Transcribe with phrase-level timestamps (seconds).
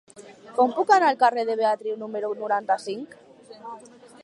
[0.59, 3.17] Com puc anar al carrer de Beatriu número noranta-cinc?